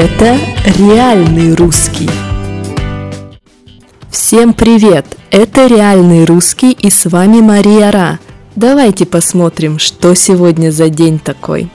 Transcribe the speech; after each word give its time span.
Это 0.00 0.38
реальный 0.78 1.56
русский. 1.56 2.08
Всем 4.08 4.54
привет! 4.54 5.04
Это 5.32 5.66
реальный 5.66 6.24
русский 6.24 6.70
и 6.70 6.88
с 6.88 7.06
вами 7.06 7.40
Мария 7.40 7.90
Ра. 7.90 8.20
Давайте 8.54 9.06
посмотрим, 9.06 9.80
что 9.80 10.14
сегодня 10.14 10.70
за 10.70 10.88
день 10.88 11.18
такой. 11.18 11.68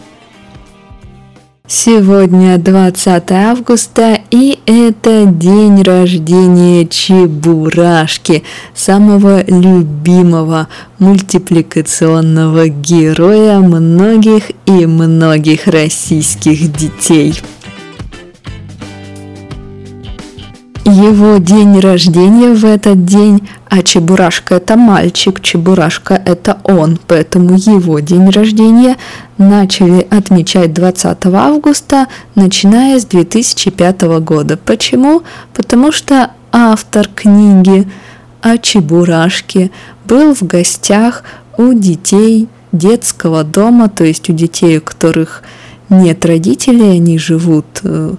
Сегодня 1.68 2.58
20 2.58 3.32
августа 3.34 4.20
и 4.32 4.58
это 4.66 5.26
день 5.26 5.82
рождения 5.82 6.88
Чебурашки, 6.88 8.44
самого 8.74 9.44
любимого 9.48 10.70
мультипликационного 10.98 12.70
героя 12.70 13.60
многих 13.60 14.52
и 14.66 14.86
многих 14.86 15.68
российских 15.68 16.72
детей. 16.72 17.34
Его 20.86 21.38
день 21.38 21.80
рождения 21.80 22.54
в 22.54 22.66
этот 22.66 23.06
день, 23.06 23.48
а 23.70 23.82
Чебурашка 23.84 24.56
это 24.56 24.76
мальчик, 24.76 25.40
Чебурашка 25.40 26.22
это 26.26 26.58
он, 26.66 27.00
поэтому 27.08 27.56
его 27.56 28.00
день 28.00 28.30
рождения 28.30 28.98
начали 29.38 30.06
отмечать 30.10 30.74
20 30.74 31.26
августа, 31.28 32.08
начиная 32.36 33.00
с 33.00 33.06
2005 33.06 34.02
года. 34.20 34.58
Почему? 34.58 35.24
Потому 35.54 35.94
что 35.94 36.32
автор 36.52 37.08
книги 37.08 37.88
о 38.42 38.58
Чебурашке 38.58 39.72
был 40.04 40.36
в 40.36 40.44
гостях 40.44 41.24
у 41.58 41.72
детей 41.72 42.50
детского 42.74 43.46
дома, 43.46 43.88
то 43.88 44.04
есть 44.04 44.30
у 44.30 44.34
детей, 44.34 44.80
у 44.80 44.82
которых 44.82 45.44
нет 45.88 46.26
родителей, 46.26 46.98
они 46.98 47.18
живут 47.18 47.66
э, 47.84 48.16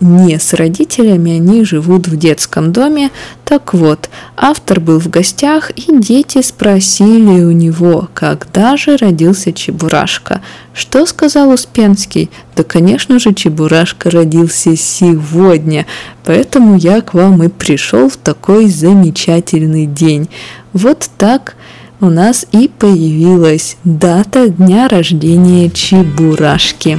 не 0.00 0.38
с 0.38 0.54
родителями, 0.54 1.32
они 1.32 1.64
живут 1.64 2.06
в 2.06 2.16
детском 2.16 2.72
доме. 2.72 3.10
Так 3.44 3.74
вот, 3.74 4.10
автор 4.36 4.80
был 4.80 4.98
в 4.98 5.08
гостях, 5.08 5.70
и 5.70 5.84
дети 5.98 6.42
спросили 6.42 7.42
у 7.42 7.52
него, 7.52 8.08
когда 8.14 8.76
же 8.76 8.96
родился 8.96 9.52
Чебурашка. 9.52 10.40
Что 10.72 11.06
сказал 11.06 11.50
Успенский? 11.50 12.30
Да, 12.56 12.62
конечно 12.64 13.18
же, 13.18 13.32
Чебурашка 13.34 14.10
родился 14.10 14.76
сегодня, 14.76 15.86
поэтому 16.24 16.76
я 16.76 17.00
к 17.00 17.14
вам 17.14 17.42
и 17.42 17.48
пришел 17.48 18.08
в 18.08 18.16
такой 18.16 18.68
замечательный 18.68 19.86
день. 19.86 20.28
Вот 20.72 21.08
так 21.18 21.56
у 22.00 22.06
нас 22.06 22.46
и 22.52 22.68
появилась 22.68 23.76
дата 23.84 24.48
дня 24.48 24.88
рождения 24.88 25.70
Чебурашки. 25.70 26.98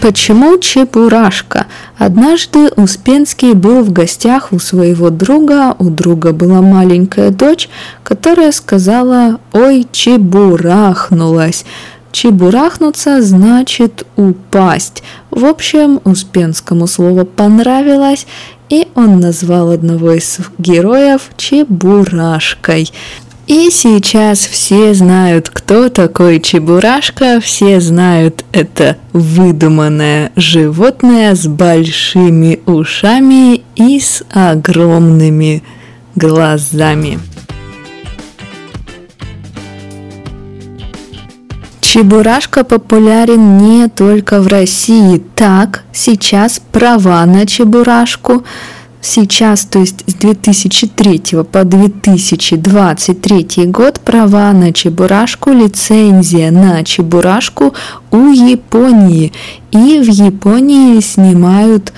Почему 0.00 0.58
Чебурашка? 0.58 1.66
Однажды 1.98 2.68
Успенский 2.76 3.54
был 3.54 3.82
в 3.82 3.92
гостях 3.92 4.52
у 4.52 4.60
своего 4.60 5.10
друга, 5.10 5.74
у 5.78 5.90
друга 5.90 6.32
была 6.32 6.62
маленькая 6.62 7.30
дочь, 7.30 7.68
которая 8.04 8.52
сказала 8.52 9.40
«Ой, 9.52 9.86
чебурахнулась». 9.90 11.64
Чебурахнуться 12.12 13.22
значит 13.22 14.06
упасть. 14.16 15.02
В 15.30 15.44
общем, 15.44 16.00
Успенскому 16.04 16.86
слово 16.86 17.24
понравилось, 17.24 18.26
и 18.70 18.88
он 18.94 19.20
назвал 19.20 19.70
одного 19.70 20.12
из 20.12 20.38
героев 20.58 21.30
Чебурашкой. 21.36 22.90
И 23.48 23.70
сейчас 23.70 24.40
все 24.40 24.92
знают, 24.92 25.48
кто 25.48 25.88
такой 25.88 26.38
Чебурашка, 26.38 27.40
все 27.40 27.80
знают 27.80 28.44
это 28.52 28.98
выдуманное 29.14 30.32
животное 30.36 31.34
с 31.34 31.46
большими 31.46 32.60
ушами 32.66 33.62
и 33.74 34.00
с 34.00 34.22
огромными 34.30 35.62
глазами. 36.14 37.18
Чебурашка 41.80 42.64
популярен 42.64 43.56
не 43.56 43.88
только 43.88 44.42
в 44.42 44.46
России. 44.48 45.22
Так, 45.34 45.84
сейчас 45.90 46.60
права 46.70 47.24
на 47.24 47.46
Чебурашку– 47.46 48.44
сейчас, 49.00 49.64
то 49.64 49.78
есть 49.78 50.04
с 50.06 50.14
2003 50.14 51.44
по 51.50 51.64
2023 51.64 53.66
год 53.66 54.00
права 54.00 54.52
на 54.52 54.72
Чебурашку, 54.72 55.50
лицензия 55.50 56.50
на 56.50 56.82
Чебурашку 56.84 57.74
у 58.10 58.32
Японии. 58.32 59.32
И 59.70 60.00
в 60.00 60.10
Японии 60.10 60.98
снимают 61.00 61.92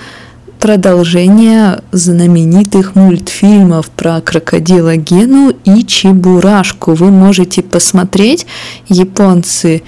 продолжение 0.59 1.81
знаменитых 1.91 2.95
мультфильмов 2.95 3.89
про 3.89 4.21
крокодила 4.21 4.95
Гену 4.95 5.53
и 5.65 5.83
Чебурашку. 5.83 6.93
Вы 6.93 7.09
можете 7.09 7.63
посмотреть. 7.63 8.45
Японцы 8.87 9.81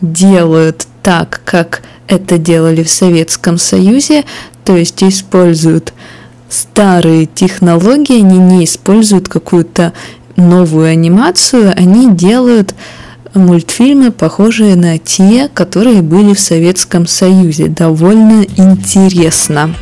делают 0.00 0.88
так, 1.02 1.42
как 1.44 1.82
это 2.08 2.38
делали 2.38 2.82
в 2.82 2.90
Советском 2.90 3.56
Союзе, 3.56 4.24
то 4.64 4.76
есть 4.76 5.04
используют 5.04 5.92
старые 6.48 7.26
технологии, 7.26 8.20
они 8.20 8.38
не 8.38 8.64
используют 8.64 9.28
какую-то 9.28 9.92
новую 10.36 10.86
анимацию, 10.86 11.72
они 11.76 12.12
делают 12.14 12.74
мультфильмы, 13.34 14.12
похожие 14.12 14.76
на 14.76 14.98
те, 14.98 15.48
которые 15.52 16.02
были 16.02 16.34
в 16.34 16.40
Советском 16.40 17.06
Союзе. 17.06 17.68
Довольно 17.68 18.44
интересно. 18.56 19.74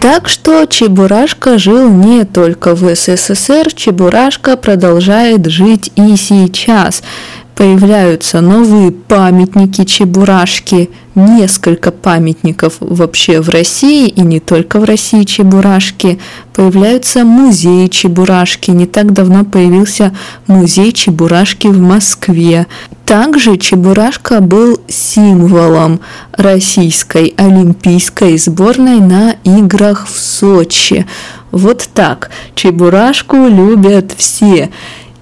Так 0.00 0.28
что 0.28 0.66
Чебурашка 0.66 1.58
жил 1.58 1.88
не 1.88 2.24
только 2.24 2.74
в 2.74 2.92
СССР, 2.92 3.72
Чебурашка 3.72 4.56
продолжает 4.56 5.46
жить 5.46 5.92
и 5.94 6.16
сейчас 6.16 7.04
появляются 7.54 8.40
новые 8.40 8.90
памятники 8.90 9.84
Чебурашки, 9.84 10.90
несколько 11.14 11.90
памятников 11.90 12.74
вообще 12.80 13.40
в 13.40 13.48
России 13.50 14.08
и 14.08 14.22
не 14.22 14.40
только 14.40 14.80
в 14.80 14.84
России 14.84 15.24
Чебурашки. 15.24 16.18
Появляются 16.54 17.24
музеи 17.24 17.88
Чебурашки. 17.88 18.70
Не 18.70 18.86
так 18.86 19.12
давно 19.12 19.44
появился 19.44 20.14
музей 20.46 20.92
Чебурашки 20.92 21.66
в 21.66 21.80
Москве. 21.80 22.66
Также 23.04 23.58
Чебурашка 23.58 24.40
был 24.40 24.80
символом 24.88 26.00
российской 26.32 27.34
олимпийской 27.36 28.38
сборной 28.38 29.00
на 29.00 29.36
играх 29.44 30.06
в 30.06 30.18
Сочи. 30.18 31.06
Вот 31.50 31.88
так. 31.92 32.30
Чебурашку 32.54 33.36
любят 33.36 34.12
все. 34.16 34.70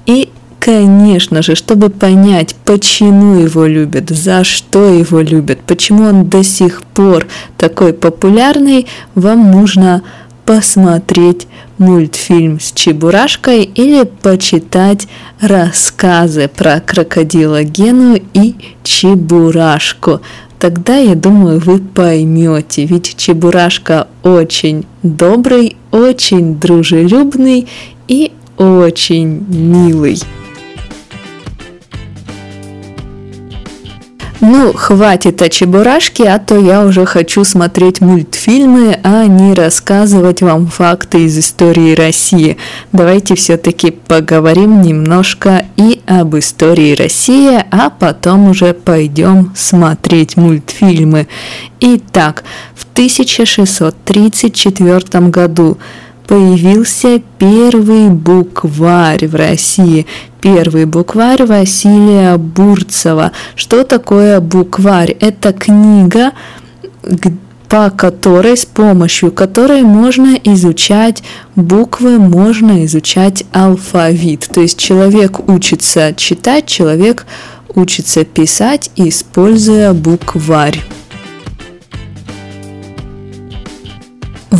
И 0.06 0.30
Конечно 0.60 1.40
же, 1.40 1.54
чтобы 1.54 1.88
понять, 1.88 2.54
почему 2.66 3.36
его 3.36 3.64
любят, 3.64 4.10
за 4.10 4.44
что 4.44 4.90
его 4.90 5.20
любят, 5.20 5.60
почему 5.66 6.04
он 6.04 6.28
до 6.28 6.44
сих 6.44 6.82
пор 6.82 7.26
такой 7.56 7.94
популярный, 7.94 8.86
вам 9.14 9.50
нужно 9.50 10.02
посмотреть 10.44 11.48
мультфильм 11.78 12.60
с 12.60 12.72
Чебурашкой 12.72 13.64
или 13.64 14.02
почитать 14.02 15.08
рассказы 15.40 16.48
про 16.54 16.80
крокодила 16.80 17.62
Гену 17.62 18.18
и 18.34 18.54
Чебурашку. 18.82 20.20
Тогда, 20.58 20.98
я 20.98 21.14
думаю, 21.14 21.58
вы 21.58 21.78
поймете, 21.78 22.84
ведь 22.84 23.16
Чебурашка 23.16 24.08
очень 24.22 24.84
добрый, 25.02 25.78
очень 25.90 26.60
дружелюбный 26.60 27.66
и 28.08 28.32
очень 28.58 29.46
милый. 29.48 30.18
Ну, 34.40 34.72
хватит 34.72 35.42
о 35.42 35.50
чебурашке, 35.50 36.30
а 36.30 36.38
то 36.38 36.58
я 36.58 36.86
уже 36.86 37.04
хочу 37.04 37.44
смотреть 37.44 38.00
мультфильмы, 38.00 38.98
а 39.02 39.26
не 39.26 39.52
рассказывать 39.52 40.40
вам 40.40 40.66
факты 40.66 41.24
из 41.24 41.38
истории 41.38 41.94
России. 41.94 42.56
Давайте 42.90 43.34
все-таки 43.34 43.90
поговорим 43.90 44.80
немножко 44.80 45.66
и 45.76 46.00
об 46.06 46.38
истории 46.38 46.94
России, 46.94 47.62
а 47.70 47.90
потом 47.90 48.48
уже 48.48 48.72
пойдем 48.72 49.52
смотреть 49.54 50.38
мультфильмы. 50.38 51.28
Итак, 51.80 52.44
в 52.74 52.86
1634 52.94 55.28
году 55.28 55.76
появился 56.30 57.20
первый 57.40 58.08
букварь 58.08 59.26
в 59.26 59.34
России. 59.34 60.06
Первый 60.40 60.84
букварь 60.84 61.42
Василия 61.42 62.36
Бурцева. 62.36 63.32
Что 63.56 63.82
такое 63.82 64.38
букварь? 64.38 65.10
Это 65.18 65.52
книга, 65.52 66.30
по 67.68 67.90
которой, 67.90 68.56
с 68.56 68.64
помощью 68.64 69.32
которой 69.32 69.82
можно 69.82 70.38
изучать 70.44 71.24
буквы, 71.56 72.20
можно 72.20 72.84
изучать 72.84 73.42
алфавит. 73.50 74.48
То 74.54 74.60
есть 74.60 74.78
человек 74.78 75.48
учится 75.48 76.14
читать, 76.16 76.66
человек 76.66 77.26
учится 77.74 78.24
писать, 78.24 78.92
используя 78.94 79.92
букварь. 79.94 80.80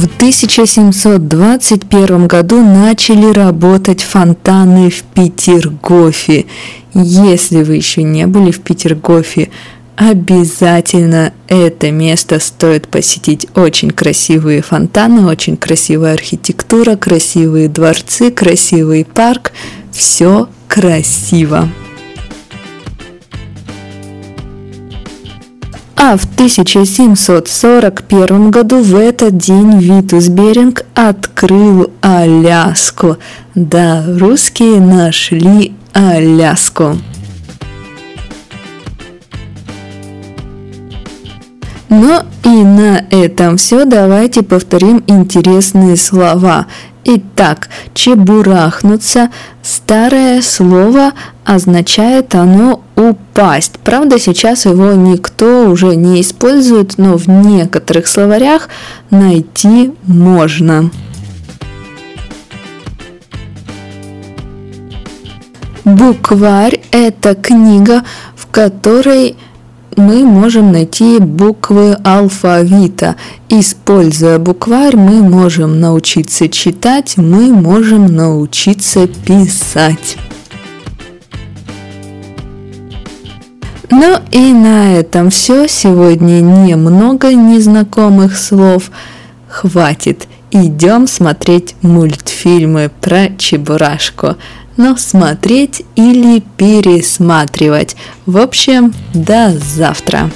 В 0.01 0.07
1721 0.07 2.27
году 2.27 2.63
начали 2.63 3.31
работать 3.31 4.03
фонтаны 4.03 4.89
в 4.89 5.03
Петергофе. 5.03 6.47
Если 6.95 7.63
вы 7.63 7.77
еще 7.77 8.03
не 8.03 8.27
были 8.27 8.51
в 8.51 8.61
Петергофе, 8.61 9.51
обязательно 9.97 11.35
это 11.49 11.91
место 11.91 12.41
стоит 12.41 12.89
посетить. 12.89 13.47
Очень 13.55 13.91
красивые 13.91 14.63
фонтаны, 14.63 15.27
очень 15.27 15.59
красивая 15.59 16.15
архитектура, 16.15 16.97
красивые 16.97 17.69
дворцы, 17.69 18.31
красивый 18.31 19.05
парк. 19.05 19.53
Все 19.93 20.49
красиво. 20.67 21.69
А 26.03 26.17
в 26.17 26.25
1741 26.25 28.51
году 28.51 28.83
в 28.83 28.97
этот 28.97 29.37
день 29.37 29.81
Витус 29.81 30.29
Беринг 30.29 30.87
открыл 30.95 31.93
Аляску. 32.01 33.19
Да, 33.55 34.03
русские 34.19 34.81
нашли 34.81 35.75
Аляску. 35.93 36.97
Ну 41.91 42.23
и 42.45 42.49
на 42.49 43.05
этом 43.11 43.57
все. 43.57 43.85
Давайте 43.85 44.43
повторим 44.43 45.03
интересные 45.09 45.97
слова. 45.97 46.67
Итак, 47.05 47.69
чебурахнуться– 47.95 49.31
старое 49.63 50.41
слово, 50.41 51.13
означает 51.45 52.35
оно 52.37 52.83
упасть. 52.95 53.81
Правда, 53.83 54.21
сейчас 54.21 54.67
его 54.67 54.93
никто 54.93 55.69
уже 55.69 55.97
не 55.97 56.21
использует, 56.21 56.97
но 56.97 57.17
в 57.17 57.27
некоторых 57.29 58.07
словарях 58.07 58.69
найти 59.11 59.93
можно. 60.05 60.91
Букварь– 65.85 66.83
это 66.93 67.35
книга, 67.35 68.05
в 68.37 68.47
которой 68.47 69.37
мы 70.01 70.25
можем 70.25 70.73
найти 70.73 71.19
буквы 71.19 71.93
алфавита. 72.03 73.17
Используя 73.49 74.39
букварь, 74.39 74.97
мы 74.97 75.23
можем 75.23 75.81
научиться 75.81 76.49
читать, 76.49 77.17
мы 77.17 77.53
можем 77.53 78.07
научиться 78.07 79.07
писать. 79.07 80.17
Ну 83.91 84.19
и 84.31 84.53
на 84.53 84.95
этом 84.95 85.31
все. 85.31 85.69
Сегодня 85.69 86.41
немного 86.41 87.35
незнакомых 87.35 88.39
слов. 88.39 88.91
Хватит. 89.49 90.27
Идем 90.53 91.07
смотреть 91.07 91.77
мультфильмы 91.83 92.91
про 93.01 93.29
Чебурашку 93.37 94.37
но 94.81 94.97
смотреть 94.97 95.83
или 95.95 96.43
пересматривать. 96.57 97.97
В 98.25 98.39
общем, 98.39 98.95
до 99.13 99.51
завтра. 99.59 100.31